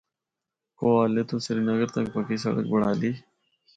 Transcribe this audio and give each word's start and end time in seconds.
کوہالے 0.77 1.21
تو 1.29 1.35
سری 1.45 1.61
نگر 1.69 1.87
تک 1.95 2.05
پکی 2.13 2.37
سڑک 2.43 2.65
بنڑالی۔ 2.71 3.11